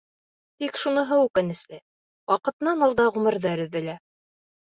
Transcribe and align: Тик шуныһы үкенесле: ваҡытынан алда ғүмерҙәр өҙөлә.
Тик 0.61 0.77
шуныһы 0.83 1.19
үкенесле: 1.25 1.79
ваҡытынан 2.33 2.83
алда 2.87 3.07
ғүмерҙәр 3.19 3.63
өҙөлә. 3.69 4.01